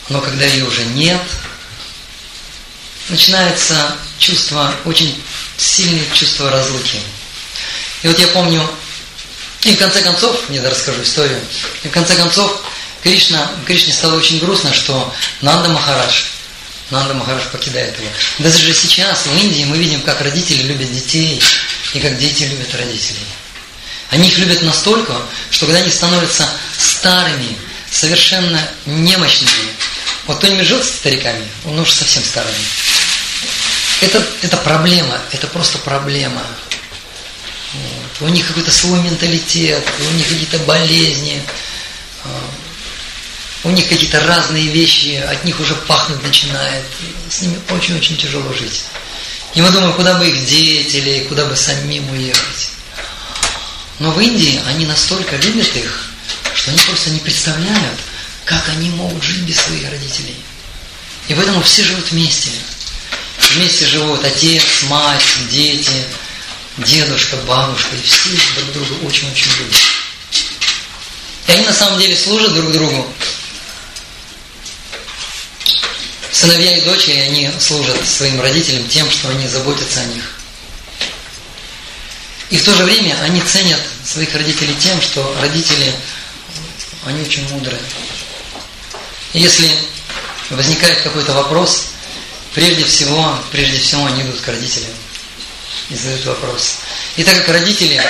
Но 0.09 0.21
когда 0.21 0.47
ее 0.47 0.65
уже 0.65 0.85
нет– 0.85 1.21
начинается 3.09 3.75
чувство, 4.19 4.73
очень 4.85 5.23
сильное 5.57 6.05
чувство 6.13 6.51
разлуки. 6.51 6.99
И 8.03 8.09
вот 8.09 8.19
я 8.19 8.27
помню, 8.29 8.69
и 9.63 9.73
в 9.73 9.79
конце 9.79 10.03
концов, 10.03 10.39
я 10.49 10.69
расскажу 10.69 11.03
историю, 11.03 11.41
и 11.83 11.89
в 11.89 11.91
конце 11.91 12.15
концов 12.15 12.63
Кришна, 13.03 13.51
Кришне 13.67 13.93
стало 13.93 14.17
очень 14.17 14.39
грустно, 14.41 14.73
что 14.73 15.13
Нанда 15.41 15.69
Махарадж, 15.69 16.25
Нанда 16.91 17.15
Махарадж 17.15 17.45
покидает 17.53 17.99
его. 17.99 18.09
Даже 18.39 18.73
сейчас 18.75 19.27
в 19.27 19.37
Индии 19.37 19.65
мы 19.65 19.77
видим, 19.77 20.01
как 20.03 20.21
родители 20.21 20.63
любят 20.63 20.93
детей, 20.93 21.43
и 21.95 22.01
как 22.01 22.19
дети 22.19 22.43
любят 22.45 22.75
родителей. 22.75 23.27
Они 24.11 24.29
их 24.29 24.39
любят 24.39 24.63
настолько, 24.63 25.15
что 25.51 25.67
когда 25.67 25.81
они 25.81 25.91
становятся 25.91 26.47
старыми, 26.77 27.57
совершенно 27.91 28.61
немощными, 28.85 29.71
вот 30.27 30.39
кто-нибудь 30.39 30.67
жил 30.67 30.83
с 30.83 30.89
стариками, 30.89 31.47
он 31.65 31.79
уже 31.79 31.93
совсем 31.93 32.23
старый. 32.23 32.53
Это, 34.01 34.23
это 34.43 34.57
проблема, 34.59 35.19
это 35.33 35.47
просто 35.47 35.79
проблема. 35.79 36.43
Вот. 37.73 38.29
У 38.29 38.29
них 38.29 38.47
какой-то 38.47 38.71
свой 38.71 39.01
менталитет, 39.01 39.85
у 40.01 40.15
них 40.15 40.29
какие-то 40.29 40.59
болезни, 40.61 41.43
а, 42.25 42.29
у 43.65 43.71
них 43.71 43.89
какие-то 43.89 44.21
разные 44.27 44.67
вещи, 44.67 45.23
от 45.29 45.45
них 45.45 45.59
уже 45.61 45.75
пахнуть 45.75 46.23
начинает. 46.23 46.85
С 47.31 47.41
ними 47.41 47.59
очень-очень 47.71 48.17
тяжело 48.17 48.53
жить. 48.53 48.85
И 49.55 49.63
мы 49.63 49.71
думаем, 49.71 49.93
куда 49.95 50.15
бы 50.15 50.29
их 50.29 50.47
деть 50.47 50.95
или 50.95 51.25
куда 51.25 51.45
бы 51.45 51.55
самим 51.55 52.11
уехать. 52.11 52.71
Но 54.01 54.11
в 54.11 54.21
Индии 54.21 54.61
они 54.67 54.87
настолько 54.87 55.37
любят 55.37 55.77
их, 55.77 56.11
что 56.55 56.73
они 56.73 56.81
просто 56.81 57.11
не 57.11 57.21
представляют, 57.21 58.01
как 58.45 58.69
они 58.71 58.91
могут 58.91 59.23
жить 59.23 59.43
без 59.43 59.61
своих 59.61 59.89
родителей. 59.89 60.37
И 61.29 61.35
поэтому 61.35 61.63
все 61.63 61.85
живут 61.85 62.11
вместе. 62.11 62.51
Вместе 63.55 63.87
живут 63.87 64.25
отец, 64.25 64.65
мать, 64.89 65.23
дети, 65.51 66.05
дедушка, 66.79 67.37
бабушка, 67.47 67.95
и 67.97 68.03
все 68.03 68.31
друг 68.57 68.73
друга 68.73 69.07
очень-очень 69.07 69.51
любят. 69.59 69.77
И 71.47 71.53
они 71.53 71.67
на 71.67 71.73
самом 71.73 72.01
деле 72.01 72.17
служат 72.17 72.55
друг 72.55 72.73
другу. 72.73 73.07
Сыновья 76.45 76.77
и 76.77 76.83
дочери, 76.83 77.21
они 77.21 77.51
служат 77.59 78.07
своим 78.07 78.39
родителям 78.39 78.87
тем, 78.87 79.11
что 79.11 79.31
они 79.31 79.49
заботятся 79.49 80.01
о 80.01 80.05
них. 80.05 80.39
И 82.51 82.59
в 82.59 82.65
то 82.65 82.75
же 82.75 82.85
время 82.85 83.17
они 83.23 83.41
ценят 83.41 83.81
своих 84.05 84.35
родителей 84.35 84.77
тем, 84.79 85.01
что 85.01 85.35
родители, 85.41 85.95
они 87.07 87.23
очень 87.23 87.49
мудрые. 87.49 87.81
И 89.33 89.41
если 89.41 89.67
возникает 90.51 91.01
какой-то 91.01 91.33
вопрос, 91.33 91.87
прежде 92.53 92.85
всего, 92.85 93.39
прежде 93.51 93.79
всего 93.79 94.05
они 94.05 94.21
идут 94.21 94.39
к 94.43 94.47
родителям 94.47 94.91
и 95.89 95.97
задают 95.97 96.27
вопрос. 96.27 96.75
И 97.17 97.25
так 97.25 97.39
как 97.39 97.49
родители, 97.55 98.03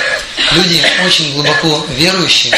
люди 0.51 0.83
очень 1.05 1.31
глубоко 1.31 1.85
верующие, 1.91 2.53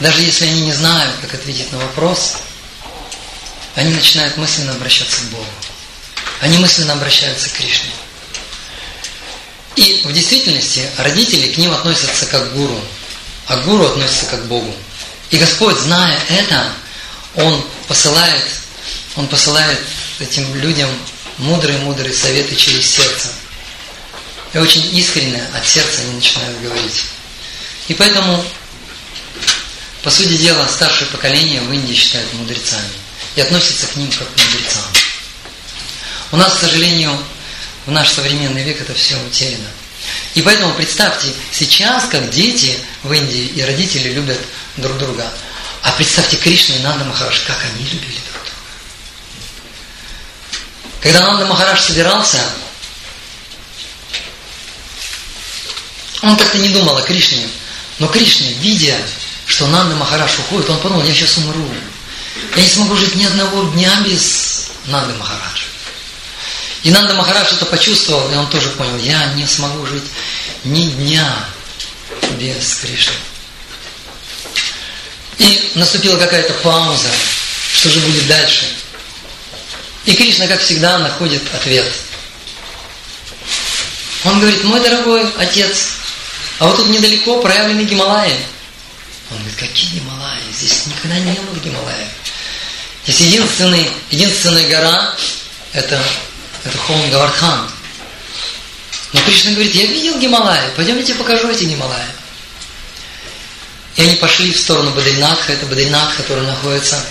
даже 0.00 0.22
если 0.22 0.46
они 0.46 0.62
не 0.62 0.72
знают, 0.72 1.14
как 1.20 1.34
ответить 1.34 1.70
на 1.70 1.78
вопрос, 1.78 2.38
они 3.76 3.92
начинают 3.92 4.36
мысленно 4.38 4.72
обращаться 4.72 5.20
к 5.20 5.24
Богу. 5.24 5.46
Они 6.40 6.58
мысленно 6.58 6.94
обращаются 6.94 7.50
к 7.50 7.52
Кришне. 7.52 7.90
И 9.76 10.00
в 10.04 10.12
действительности 10.12 10.88
родители 10.96 11.52
к 11.52 11.58
ним 11.58 11.72
относятся 11.72 12.24
как 12.26 12.48
к 12.48 12.52
гуру, 12.54 12.80
а 13.46 13.58
гуру 13.58 13.86
относятся 13.86 14.26
как 14.26 14.42
к 14.42 14.46
Богу. 14.46 14.74
И 15.30 15.36
Господь, 15.36 15.78
зная 15.78 16.18
это, 16.30 16.72
Он 17.34 17.62
посылает, 17.86 18.44
Он 19.14 19.28
посылает 19.28 19.78
этим 20.20 20.54
людям 20.56 20.88
мудрые-мудрые 21.36 22.14
советы 22.14 22.56
через 22.56 22.86
сердце. 22.86 23.28
И 24.54 24.58
очень 24.58 24.96
искренне 24.96 25.42
от 25.52 25.66
сердца 25.66 26.00
они 26.00 26.14
начинают 26.14 26.58
говорить. 26.62 27.04
И 27.88 27.94
поэтому, 27.94 28.42
по 30.02 30.08
сути 30.08 30.38
дела, 30.38 30.66
старшее 30.66 31.08
поколение 31.08 31.60
в 31.60 31.70
Индии 31.70 31.92
считают 31.92 32.32
мудрецами 32.32 33.05
и 33.36 33.40
относятся 33.40 33.86
к 33.86 33.96
ним 33.96 34.10
как 34.10 34.32
к 34.32 34.38
мудрецам. 34.38 34.84
У 36.32 36.36
нас, 36.36 36.54
к 36.54 36.60
сожалению, 36.60 37.16
в 37.84 37.90
наш 37.90 38.10
современный 38.10 38.64
век 38.64 38.80
это 38.80 38.94
все 38.94 39.16
утеряно. 39.18 39.68
И 40.34 40.42
поэтому 40.42 40.74
представьте, 40.74 41.32
сейчас, 41.52 42.06
как 42.06 42.30
дети 42.30 42.76
в 43.02 43.12
Индии 43.12 43.46
и 43.46 43.62
родители 43.62 44.08
любят 44.10 44.38
друг 44.76 44.98
друга. 44.98 45.30
А 45.82 45.92
представьте 45.92 46.36
Кришна 46.36 46.76
и 46.76 46.78
Нанда 46.80 47.04
Махараш, 47.04 47.40
как 47.40 47.58
они 47.64 47.84
любили 47.84 48.18
друг 48.30 48.42
друга. 48.42 48.50
Когда 51.00 51.20
Нанда 51.20 51.46
Махараш 51.46 51.80
собирался, 51.80 52.40
он 56.22 56.36
как-то 56.36 56.58
не 56.58 56.70
думал 56.70 56.96
о 56.96 57.02
Кришне. 57.02 57.46
Но 57.98 58.08
Кришне, 58.08 58.52
видя, 58.54 58.96
что 59.46 59.66
Нанда 59.68 59.94
Махараш 59.94 60.38
уходит, 60.38 60.70
он 60.70 60.80
подумал, 60.80 61.04
я 61.04 61.14
сейчас 61.14 61.36
умру. 61.36 61.68
Я 62.56 62.62
не 62.62 62.68
смогу 62.68 62.96
жить 62.96 63.14
ни 63.16 63.24
одного 63.24 63.64
дня 63.70 64.00
без 64.04 64.70
Нанды 64.86 65.14
Махараджа. 65.14 65.66
И 66.86 66.90
Нанда 66.90 67.14
Махарадж 67.14 67.52
это 67.52 67.66
почувствовал, 67.66 68.30
и 68.30 68.36
он 68.36 68.48
тоже 68.48 68.68
понял, 68.70 68.96
я 68.98 69.32
не 69.34 69.44
смогу 69.44 69.84
жить 69.86 70.04
ни 70.62 70.88
дня 70.90 71.26
без 72.38 72.76
Кришны. 72.76 73.12
И 75.38 75.72
наступила 75.74 76.16
какая-то 76.16 76.52
пауза, 76.62 77.08
что 77.74 77.90
же 77.90 77.98
будет 77.98 78.28
дальше. 78.28 78.66
И 80.04 80.14
Кришна, 80.14 80.46
как 80.46 80.60
всегда, 80.60 80.98
находит 81.00 81.42
ответ. 81.52 81.90
Он 84.24 84.38
говорит, 84.38 84.62
мой 84.62 84.80
дорогой 84.80 85.26
отец, 85.38 85.88
а 86.60 86.66
вот 86.66 86.76
тут 86.76 86.88
недалеко 86.88 87.42
проявлены 87.42 87.82
Гималаи. 87.82 88.34
Он 89.30 89.38
говорит, 89.38 89.58
какие 89.58 90.00
Гималаи? 90.00 90.52
Здесь 90.52 90.86
никогда 90.86 91.18
не 91.18 91.32
было 91.32 91.56
Гималаев. 91.56 92.08
Здесь 93.04 93.20
единственный, 93.20 93.90
единственная 94.10 94.68
гора, 94.68 95.14
это 95.72 96.00
это 96.66 96.78
Хон 96.78 97.10
Гавардхан. 97.10 97.70
Но 99.12 99.20
Кришна 99.20 99.52
говорит, 99.52 99.74
я 99.74 99.86
видел 99.86 100.18
Гималаи, 100.18 100.70
пойдем 100.74 100.98
я 100.98 101.04
тебе 101.04 101.14
покажу 101.14 101.48
эти 101.48 101.64
Гималаи. 101.64 102.06
И 103.94 104.02
они 104.02 104.16
пошли 104.16 104.52
в 104.52 104.58
сторону 104.58 104.90
Бадринатха, 104.90 105.52
это 105.52 105.66
Бадринатх, 105.66 106.16
который 106.16 106.44
находится, 106.44 107.02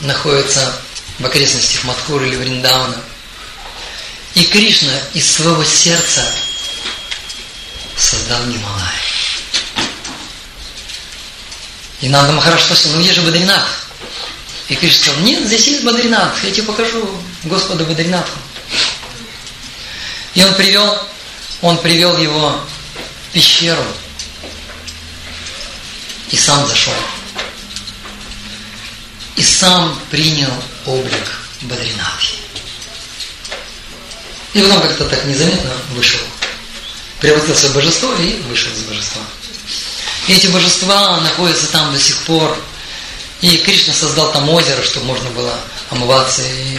находится 0.00 0.74
в 1.18 1.26
окрестностях 1.26 1.84
Мадхуры 1.84 2.28
или 2.28 2.36
Вриндауна. 2.36 2.96
И 4.34 4.44
Кришна 4.44 4.92
из 5.12 5.30
своего 5.30 5.62
сердца 5.64 6.24
создал 7.98 8.44
Гималай. 8.46 9.11
И 12.02 12.08
Нанда 12.08 12.32
Махараш 12.32 12.64
спросил, 12.64 12.90
ну 12.92 13.00
где 13.00 13.12
же 13.12 13.22
Бадринатх? 13.22 13.86
И 14.68 14.74
Кришна 14.74 15.04
сказал, 15.04 15.20
нет, 15.20 15.46
здесь 15.46 15.68
есть 15.68 15.84
Бадринатх, 15.84 16.42
я 16.42 16.50
тебе 16.50 16.64
покажу 16.64 17.08
Господа 17.44 17.84
Бадринатха. 17.84 18.38
И 20.34 20.42
он 20.42 20.52
привел, 20.54 20.98
он 21.60 21.78
привел 21.78 22.18
его 22.18 22.60
в 23.28 23.32
пещеру 23.32 23.84
и 26.30 26.36
сам 26.36 26.66
зашел. 26.66 26.94
И 29.36 29.42
сам 29.42 29.96
принял 30.10 30.52
облик 30.86 31.40
Бадринатхи. 31.60 32.38
И 34.54 34.60
потом 34.60 34.82
как-то 34.82 35.04
так 35.04 35.24
незаметно 35.24 35.70
вышел. 35.90 36.20
Превратился 37.20 37.68
в 37.68 37.74
божество 37.74 38.12
и 38.16 38.42
вышел 38.48 38.72
из 38.72 38.82
божества. 38.82 39.22
Эти 40.28 40.46
божества 40.46 41.20
находятся 41.20 41.66
там 41.68 41.92
до 41.92 41.98
сих 41.98 42.16
пор. 42.24 42.56
И 43.40 43.56
Кришна 43.58 43.92
создал 43.92 44.32
там 44.32 44.48
озеро, 44.48 44.82
чтобы 44.82 45.06
можно 45.06 45.28
было 45.30 45.52
омываться. 45.90 46.42
И 46.42 46.78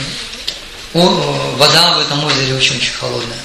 вода 0.94 1.98
в 1.98 2.02
этом 2.02 2.24
озере 2.24 2.56
очень-очень 2.56 2.94
холодная, 2.94 3.40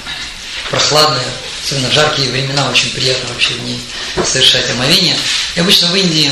прохладная. 0.69 1.25
Особенно 1.65 1.89
в 1.89 1.93
жаркие 1.93 2.29
времена 2.29 2.69
очень 2.69 2.91
приятно 2.91 3.27
вообще 3.29 3.53
в 3.55 3.63
ней 3.63 3.81
совершать 4.25 4.69
омовение. 4.71 5.17
И 5.55 5.59
обычно 5.59 5.87
в 5.89 5.95
Индии 5.95 6.31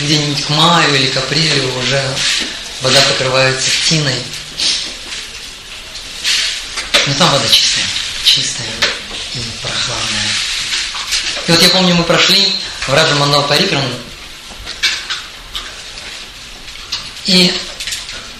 где-нибудь 0.00 0.44
к 0.44 0.48
маю 0.50 0.94
или 0.94 1.06
к 1.06 1.16
апрелю 1.16 1.74
уже 1.78 2.02
вода 2.82 3.00
покрывается 3.08 3.70
тиной. 3.88 4.14
Но 7.06 7.14
там 7.14 7.30
вода 7.32 7.48
чистая, 7.48 7.86
чистая 8.22 8.68
и 9.34 9.38
прохладная. 9.62 10.17
И 11.48 11.50
вот 11.50 11.62
я 11.62 11.68
помню, 11.70 11.94
мы 11.94 12.04
прошли 12.04 12.52
в 12.86 12.92
Раджа 12.92 13.14
Мандал 13.14 13.42
Парикраму, 13.48 13.88
и 17.24 17.58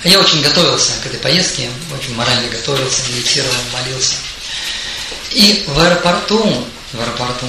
я 0.05 0.21
очень 0.21 0.43
готовился 0.43 0.93
к 1.03 1.07
этой 1.07 1.19
поездке, 1.19 1.71
очень 1.99 2.15
морально 2.15 2.49
готовился, 2.49 3.03
медитировал, 3.09 3.55
молился. 3.73 4.17
И 5.31 5.65
в 5.67 5.79
аэропорту, 5.79 6.67
в 6.93 7.01
аэропорту, 7.01 7.47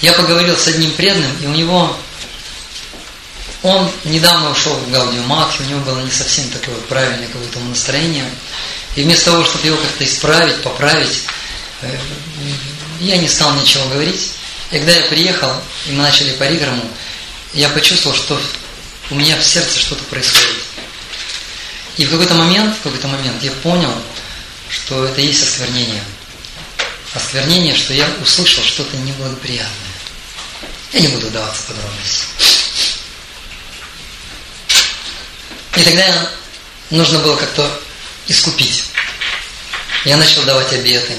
я 0.00 0.14
поговорил 0.14 0.56
с 0.56 0.66
одним 0.66 0.92
преданным, 0.92 1.36
и 1.42 1.46
у 1.46 1.52
него, 1.52 1.94
он 3.62 3.90
недавно 4.04 4.50
ушел 4.50 4.74
в 4.76 4.90
Гаудио 4.90 5.22
Матхи, 5.24 5.60
у 5.60 5.66
него 5.66 5.80
было 5.80 6.00
не 6.00 6.10
совсем 6.10 6.48
такое 6.48 6.76
правильное 6.88 7.26
какое-то 7.26 7.58
настроение. 7.60 8.24
И 8.96 9.02
вместо 9.02 9.32
того, 9.32 9.44
чтобы 9.44 9.66
его 9.66 9.76
как-то 9.76 10.04
исправить, 10.04 10.62
поправить, 10.62 11.20
э, 11.82 11.98
я 13.00 13.16
не 13.16 13.28
стал 13.28 13.54
ничего 13.54 13.84
говорить. 13.86 14.30
И 14.70 14.76
когда 14.76 14.92
я 14.92 15.02
приехал, 15.02 15.52
и 15.86 15.92
мы 15.92 16.02
начали 16.02 16.32
париграмму, 16.32 16.84
я 17.54 17.68
почувствовал, 17.70 18.14
что 18.14 18.40
у 19.10 19.14
меня 19.16 19.36
в 19.36 19.44
сердце 19.44 19.78
что-то 19.78 20.04
происходит. 20.04 20.56
И 21.96 22.04
в 22.04 22.10
какой-то 22.10 22.34
момент, 22.34 22.76
в 22.76 22.82
какой-то 22.82 23.08
момент 23.08 23.42
я 23.42 23.50
понял, 23.50 23.92
что 24.68 25.04
это 25.04 25.20
есть 25.20 25.42
осквернение. 25.42 26.02
Осквернение, 27.14 27.74
что 27.74 27.92
я 27.92 28.08
услышал 28.22 28.62
что-то 28.62 28.96
неблагоприятное. 28.98 29.90
Я 30.92 31.00
не 31.00 31.08
буду 31.08 31.26
вдаваться 31.26 31.62
в 31.62 31.66
подробности. 31.66 32.24
И 35.76 35.82
тогда 35.82 36.30
нужно 36.90 37.18
было 37.20 37.36
как-то 37.36 37.80
искупить. 38.28 38.84
Я 40.04 40.16
начал 40.16 40.42
давать 40.42 40.72
обеты. 40.72 41.14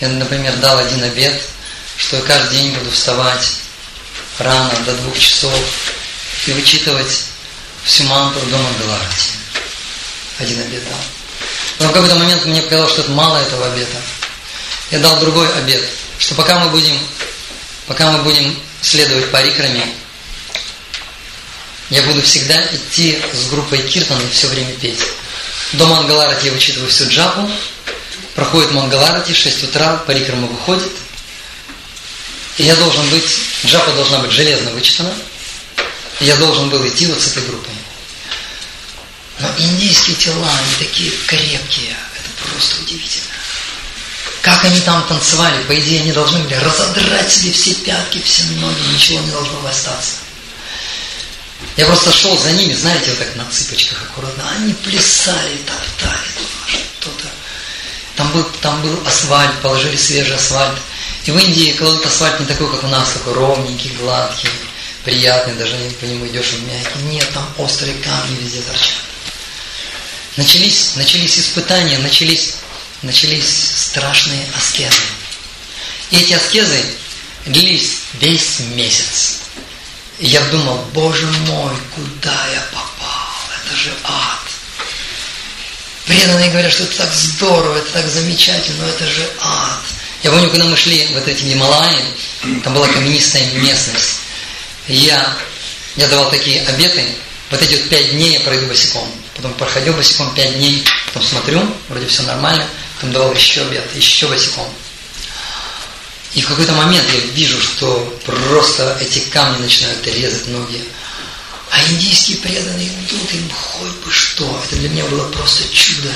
Я, 0.00 0.08
например, 0.08 0.56
дал 0.56 0.78
один 0.78 1.02
обет, 1.02 1.40
что 1.96 2.16
я 2.16 2.22
каждый 2.22 2.58
день 2.58 2.74
буду 2.74 2.90
вставать 2.90 3.52
рано, 4.38 4.72
до 4.84 4.92
двух 4.92 5.18
часов, 5.18 5.52
и 6.46 6.52
вычитывать 6.52 7.24
всю 7.84 8.04
мантру 8.04 8.42
до 8.46 8.58
Мангаларати 8.58 9.36
один 10.38 10.60
обед 10.60 10.84
дал. 10.84 10.98
Но 11.78 11.88
в 11.88 11.92
какой-то 11.92 12.16
момент 12.16 12.44
мне 12.44 12.62
показалось, 12.62 12.92
что 12.92 13.02
это 13.02 13.10
мало 13.12 13.38
этого 13.38 13.66
обета. 13.66 13.96
Я 14.90 14.98
дал 14.98 15.18
другой 15.18 15.52
обед, 15.56 15.82
что 16.18 16.34
пока 16.34 16.58
мы 16.58 16.70
будем, 16.70 16.98
пока 17.86 18.10
мы 18.10 18.22
будем 18.22 18.58
следовать 18.82 19.30
парикраме, 19.30 19.86
я 21.90 22.02
буду 22.02 22.20
всегда 22.22 22.60
идти 22.66 23.18
с 23.32 23.48
группой 23.48 23.78
Киртан 23.78 24.20
и 24.20 24.30
все 24.30 24.48
время 24.48 24.72
петь. 24.74 25.00
До 25.72 25.86
Мангаларати 25.86 26.46
я 26.46 26.52
вычитываю 26.52 26.90
всю 26.90 27.08
джапу, 27.08 27.50
проходит 28.36 28.70
Мангаларати, 28.70 29.32
6 29.32 29.64
утра, 29.64 29.96
парикрама 30.06 30.46
выходит, 30.46 30.92
и 32.58 32.64
я 32.64 32.76
должен 32.76 33.08
быть, 33.08 33.28
джапа 33.64 33.90
должна 33.92 34.18
быть 34.18 34.30
железно 34.30 34.70
вычитана, 34.70 35.12
я 36.20 36.36
должен 36.36 36.68
был 36.68 36.86
идти 36.86 37.06
вот 37.06 37.20
с 37.20 37.28
этой 37.28 37.42
группой. 37.44 37.72
Но 39.38 39.48
индийские 39.58 40.16
тела, 40.16 40.48
они 40.48 40.86
такие 40.86 41.10
крепкие. 41.26 41.96
Это 42.14 42.50
просто 42.50 42.82
удивительно. 42.82 43.26
Как 44.40 44.64
они 44.64 44.80
там 44.80 45.06
танцевали, 45.08 45.62
по 45.64 45.78
идее, 45.78 46.00
они 46.00 46.12
должны 46.12 46.38
были 46.38 46.54
разодрать 46.54 47.30
себе 47.30 47.52
все 47.52 47.74
пятки, 47.74 48.22
все 48.22 48.44
ноги, 48.44 48.94
ничего 48.94 49.20
не 49.20 49.30
должно 49.30 49.60
было 49.60 49.70
остаться. 49.70 50.16
Я 51.76 51.86
просто 51.86 52.12
шел 52.12 52.38
за 52.38 52.52
ними, 52.52 52.72
знаете, 52.74 53.10
вот 53.10 53.18
так 53.18 53.36
на 53.36 53.44
цыпочках 53.50 54.02
аккуратно. 54.02 54.44
Они 54.56 54.72
плясали, 54.72 55.56
топтали. 55.66 56.25
Там 58.16 58.32
был, 58.32 58.44
там 58.62 58.80
был 58.82 58.98
асфальт, 59.06 59.60
положили 59.60 59.96
свежий 59.96 60.36
асфальт. 60.36 60.78
И 61.24 61.30
в 61.30 61.38
Индии 61.38 61.72
кладут 61.72 62.06
асфальт 62.06 62.40
не 62.40 62.46
такой, 62.46 62.70
как 62.70 62.84
у 62.84 62.88
нас, 62.88 63.12
такой 63.12 63.34
ровненький, 63.34 63.90
гладкий, 64.00 64.48
приятный, 65.04 65.54
даже 65.54 65.76
по 66.00 66.04
нему 66.04 66.26
идешь 66.26 66.54
он 66.54 66.66
мягкий. 66.66 67.02
Нет, 67.04 67.28
там 67.34 67.46
острые 67.58 67.96
камни 67.98 68.36
везде 68.40 68.62
торчат. 68.62 68.94
Начались, 70.36 70.96
начались 70.96 71.38
испытания, 71.38 71.98
начались, 71.98 72.56
начались 73.02 73.72
страшные 73.76 74.46
аскезы. 74.56 75.02
И 76.10 76.18
эти 76.18 76.32
аскезы 76.32 76.82
длились 77.46 78.00
весь 78.14 78.60
месяц. 78.74 79.40
И 80.18 80.26
я 80.26 80.40
думал, 80.46 80.78
боже 80.92 81.26
мой, 81.46 81.74
куда 81.94 82.46
я 82.52 82.60
попал? 82.72 83.26
Это 83.64 83.76
же 83.76 83.92
ад. 84.04 84.35
Преданные 86.06 86.50
говорят, 86.50 86.72
что 86.72 86.84
это 86.84 86.96
так 86.98 87.12
здорово, 87.12 87.78
это 87.78 87.90
так 87.90 88.08
замечательно, 88.08 88.84
но 88.84 88.88
это 88.88 89.06
же 89.06 89.28
ад. 89.40 89.80
Я 90.22 90.30
помню, 90.30 90.50
когда 90.50 90.64
мы 90.64 90.76
шли 90.76 91.08
вот 91.12 91.26
эти 91.26 91.42
Гималаи, 91.42 91.98
там 92.62 92.74
была 92.74 92.86
каменистая 92.88 93.44
местность. 93.54 94.20
Я, 94.86 95.36
я 95.96 96.06
давал 96.08 96.30
такие 96.30 96.62
обеты, 96.62 97.04
вот 97.50 97.60
эти 97.60 97.74
вот 97.74 97.88
пять 97.88 98.12
дней 98.12 98.34
я 98.34 98.40
пройду 98.40 98.66
босиком. 98.66 99.10
Потом 99.34 99.52
проходил 99.54 99.94
босиком 99.94 100.32
пять 100.34 100.56
дней, 100.56 100.84
потом 101.06 101.22
смотрю, 101.22 101.62
вроде 101.88 102.06
все 102.06 102.22
нормально, 102.22 102.64
потом 102.94 103.12
давал 103.12 103.34
еще 103.34 103.62
обед, 103.62 103.84
еще 103.94 104.28
босиком. 104.28 104.66
И 106.34 106.40
в 106.40 106.48
какой-то 106.48 106.72
момент 106.72 107.04
я 107.14 107.20
вижу, 107.32 107.60
что 107.60 108.18
просто 108.24 108.96
эти 109.00 109.20
камни 109.30 109.62
начинают 109.62 110.06
резать 110.06 110.46
ноги. 110.48 110.84
А 111.70 111.82
индийские 111.90 112.38
преданные 112.38 112.88
идут, 112.88 113.32
им 113.32 113.50
хоть 113.50 113.92
бы 114.04 114.10
что. 114.10 114.62
Это 114.64 114.76
для 114.76 114.88
меня 114.88 115.04
было 115.06 115.28
просто 115.30 115.64
чудо. 115.72 116.12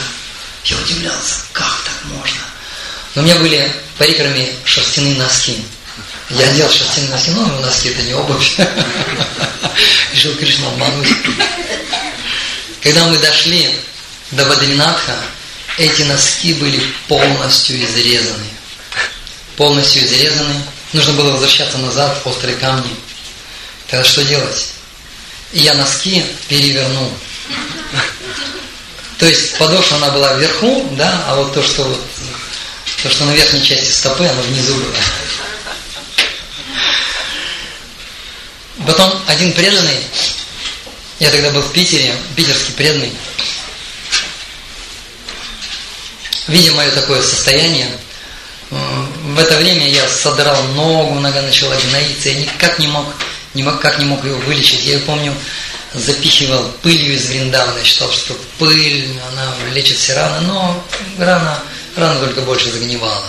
Я 0.64 0.76
удивлялся, 0.78 1.42
как 1.52 1.80
так 1.84 2.04
можно. 2.04 2.40
Но 3.14 3.22
у 3.22 3.24
меня 3.24 3.36
были 3.36 3.72
парикрами 3.98 4.54
шерстяные 4.64 5.16
носки. 5.16 5.64
Я 6.30 6.48
одел 6.48 6.70
шерстяные 6.70 7.10
носки, 7.10 7.30
но 7.32 7.46
носки 7.60 7.88
это 7.88 8.02
не 8.02 8.14
обувь. 8.14 8.58
Решил 10.12 10.36
Кришну 10.36 10.68
обмануть. 10.68 11.08
Когда 12.82 13.06
мы 13.06 13.18
дошли 13.18 13.68
до 14.30 14.44
Бадринатха, 14.44 15.16
эти 15.78 16.02
носки 16.02 16.54
были 16.54 16.80
полностью 17.08 17.82
изрезаны. 17.84 18.46
Полностью 19.56 20.04
изрезаны. 20.04 20.54
Нужно 20.92 21.12
было 21.14 21.32
возвращаться 21.32 21.78
назад 21.78 22.20
острые 22.24 22.56
камни. 22.56 22.94
Тогда 23.88 24.04
что 24.04 24.24
делать? 24.24 24.68
Я 25.52 25.74
носки 25.74 26.24
перевернул. 26.48 27.12
То 29.18 29.26
есть 29.26 29.58
подошва 29.58 29.96
она 29.96 30.10
была 30.10 30.34
вверху, 30.34 30.88
да, 30.92 31.24
а 31.26 31.34
вот 31.34 31.52
то, 31.52 31.62
что 31.62 31.84
вот, 31.84 32.00
то, 33.02 33.10
что 33.10 33.24
на 33.24 33.32
верхней 33.32 33.62
части 33.62 33.90
стопы, 33.90 34.24
оно 34.24 34.40
внизу 34.42 34.74
было. 34.74 34.94
Потом 38.86 39.22
один 39.26 39.52
преданный, 39.52 39.98
я 41.18 41.30
тогда 41.30 41.50
был 41.50 41.60
в 41.60 41.72
Питере, 41.72 42.16
питерский 42.34 42.72
преданный, 42.72 43.12
видя 46.46 46.72
мое 46.72 46.90
такое 46.92 47.20
состояние, 47.22 47.90
в 48.70 49.38
это 49.38 49.56
время 49.56 49.86
я 49.86 50.08
содрал 50.08 50.62
ногу, 50.68 51.20
нога 51.20 51.42
начала 51.42 51.76
гноиться, 51.76 52.30
я 52.30 52.36
никак 52.36 52.78
не 52.78 52.86
мог, 52.86 53.06
не 53.54 53.62
мог, 53.62 53.80
как 53.80 53.98
не 53.98 54.04
мог 54.04 54.24
ее 54.24 54.34
вылечить. 54.34 54.84
Я 54.84 54.98
помню, 55.00 55.34
запихивал 55.94 56.64
пылью 56.82 57.14
из 57.14 57.26
Вриндавна, 57.26 57.78
я 57.78 57.84
считал, 57.84 58.10
что 58.12 58.34
пыль, 58.58 59.18
она 59.32 59.54
лечит 59.72 59.98
все 59.98 60.14
раны, 60.14 60.46
но 60.46 60.84
рана, 61.18 61.62
рана 61.96 62.20
только 62.20 62.42
больше 62.42 62.70
загнивала. 62.70 63.24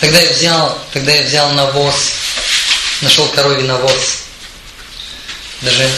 Тогда 0.00 0.20
я 0.20 0.32
взял, 0.32 0.78
тогда 0.92 1.12
я 1.12 1.22
взял 1.22 1.50
навоз, 1.52 2.12
нашел 3.02 3.26
коровий 3.28 3.64
навоз. 3.64 4.22
Даже, 5.62 5.88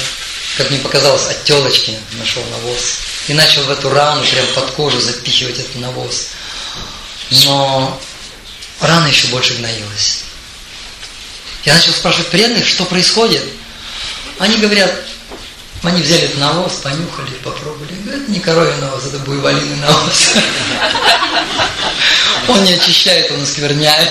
как 0.56 0.70
мне 0.70 0.78
показалось, 0.78 1.26
от 1.28 1.44
телочки 1.44 1.96
нашел 2.12 2.42
навоз. 2.44 2.98
И 3.26 3.34
начал 3.34 3.62
в 3.64 3.70
эту 3.70 3.90
рану, 3.90 4.24
прям 4.24 4.46
под 4.54 4.70
кожу 4.70 5.00
запихивать 5.00 5.58
этот 5.58 5.76
навоз. 5.76 6.28
Но 7.30 8.00
рана 8.80 9.06
еще 9.08 9.26
больше 9.28 9.54
гноилась. 9.54 10.20
Я 11.64 11.74
начал 11.74 11.92
спрашивать 11.92 12.28
преданных, 12.28 12.66
что 12.66 12.84
происходит. 12.84 13.42
Они 14.38 14.56
говорят, 14.56 14.92
они 15.82 16.02
взяли 16.02 16.22
этот 16.22 16.38
навоз, 16.38 16.74
понюхали, 16.74 17.30
попробовали. 17.42 17.92
Говорят, 18.04 18.28
не 18.28 18.40
коровий 18.40 18.74
навоз, 18.80 19.06
это 19.06 19.18
буйволиный 19.18 19.76
навоз. 19.76 20.30
Он 22.48 22.64
не 22.64 22.72
очищает, 22.72 23.30
он 23.30 23.42
оскверняет. 23.42 24.08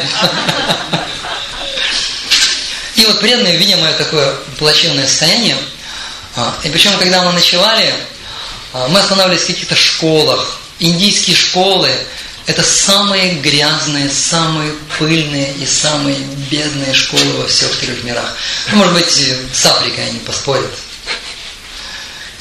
И 2.95 3.05
вот 3.05 3.19
преданные, 3.19 3.57
видя 3.57 3.77
мое 3.77 3.93
такое 3.93 4.36
плачевное 4.60 5.07
состояние, 5.07 5.55
а, 6.36 6.53
и 6.63 6.69
причем, 6.69 6.97
когда 6.99 7.23
мы 7.23 7.31
ночевали, 7.31 7.93
а, 8.73 8.88
мы 8.89 8.99
останавливались 8.99 9.43
в 9.43 9.47
каких-то 9.47 9.75
школах. 9.75 10.60
Индийские 10.79 11.36
школы– 11.36 11.89
это 12.47 12.63
самые 12.63 13.36
грязные, 13.36 14.10
самые 14.10 14.73
пыльные 14.97 15.53
и 15.55 15.65
самые 15.65 16.17
бедные 16.49 16.93
школы 16.93 17.33
во 17.33 17.47
всех 17.47 17.75
трех 17.77 18.03
мирах. 18.03 18.36
Ну, 18.71 18.77
может 18.77 18.93
быть, 18.93 19.12
с 19.53 19.65
Африкой 19.65 20.07
они 20.07 20.19
поспорят. 20.19 20.71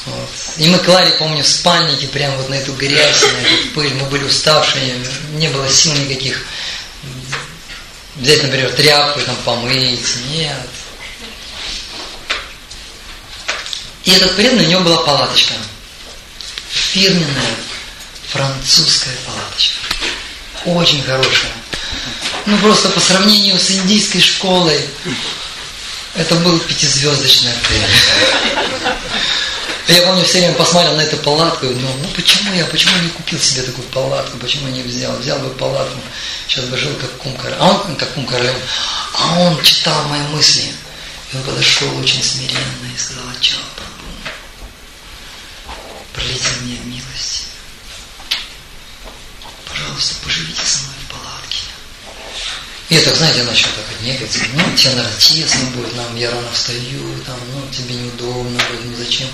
Вот. 0.05 0.29
И 0.55 0.67
мы 0.69 0.79
клали, 0.79 1.11
помню, 1.19 1.43
в 1.43 1.47
спальнике 1.47 2.07
прямо 2.07 2.37
вот 2.37 2.47
на 2.47 2.55
эту 2.55 2.71
грязь, 2.73 3.21
на 3.21 3.47
эту 3.47 3.67
пыль. 3.75 3.93
Мы 3.95 4.05
были 4.05 4.23
уставшие, 4.23 4.95
не 5.33 5.49
было 5.49 5.69
сил 5.69 5.93
никаких 5.93 6.45
взять, 8.15 8.43
например, 8.43 8.71
тряпку 8.71 9.19
там 9.21 9.35
помыть. 9.43 10.07
Нет. 10.29 10.69
И 14.05 14.11
этот 14.11 14.37
преданный, 14.37 14.65
у 14.67 14.69
него 14.69 14.81
была 14.81 15.03
палаточка. 15.03 15.53
Фирменная 16.71 17.55
французская 18.29 19.15
палаточка. 19.25 19.76
Очень 20.65 21.03
хорошая. 21.03 21.51
Ну 22.45 22.57
просто 22.59 22.89
по 22.89 22.99
сравнению 22.99 23.59
с 23.59 23.71
индийской 23.71 24.21
школой, 24.21 24.79
это 26.15 26.35
был 26.35 26.57
пятизвездочный 26.59 27.51
отель. 27.51 28.97
Я 29.87 30.01
помню, 30.01 30.25
все 30.25 30.39
время 30.39 30.55
посмотрел 30.55 30.95
на 30.95 31.01
эту 31.01 31.15
палатку 31.17 31.65
и 31.65 31.73
думал, 31.73 31.95
ну 32.01 32.09
почему 32.09 32.53
я, 32.53 32.65
почему 32.65 33.01
не 33.01 33.09
купил 33.09 33.39
себе 33.39 33.63
такую 33.63 33.87
палатку, 33.87 34.37
почему 34.37 34.67
не 34.67 34.81
взял, 34.81 35.15
взял 35.15 35.39
бы 35.39 35.49
палатку, 35.51 35.97
сейчас 36.47 36.65
бы 36.65 36.77
жил 36.77 36.93
как 36.95 37.09
кум 37.17 37.35
королем, 37.37 37.57
а 37.61 37.67
он 37.87 37.95
как 37.95 38.13
кум 38.13 38.25
королем, 38.25 38.55
а 39.13 39.39
он 39.39 39.61
читал 39.63 40.03
мои 40.09 40.19
мысли, 40.33 40.73
и 41.31 41.37
он 41.37 41.43
подошел 41.43 41.97
очень 41.99 42.21
смиренно 42.21 42.93
и 42.93 42.99
сказал, 42.99 43.23
Ачал 43.37 43.59
Прабу, 43.75 44.11
пролейте 46.13 46.49
мне 46.63 46.77
милость, 46.83 47.45
пожалуйста, 49.97 50.23
поживите 50.23 50.61
со 50.63 50.83
мной 50.83 50.95
в 51.03 51.11
палатке. 51.11 51.63
И 52.89 52.95
это, 52.95 53.15
знаете, 53.15 53.43
начал 53.43 53.67
так 53.75 53.85
отнекаться, 53.95 54.39
ну, 54.53 54.77
тебе, 54.77 54.93
наверное, 54.93 55.17
тесно 55.19 55.65
будет, 55.71 55.95
нам, 55.95 56.15
я 56.15 56.29
рано 56.29 56.51
встаю, 56.51 57.23
там, 57.25 57.39
ну, 57.51 57.67
тебе 57.71 57.95
неудобно 57.95 58.63
будет, 58.69 58.85
ну, 58.85 58.95
зачем? 58.95 59.29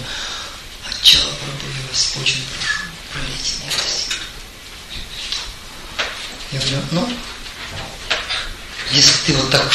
Чала 1.01 1.31
Прабhu, 1.33 1.67
я 1.67 1.89
вас 1.89 2.13
очень 2.21 2.45
прошу, 2.47 2.83
пролейте 3.11 3.55
милость. 3.59 4.09
Я 6.53 6.59
говорю, 6.59 6.81
ну, 6.91 7.17
если 8.91 9.25
ты 9.25 9.33
вот 9.33 9.51
так 9.51 9.69